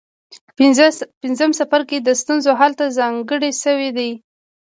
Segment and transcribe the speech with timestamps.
[1.21, 4.11] پنځم څپرکی د ستونزو حل ته ځانګړی شوی دی.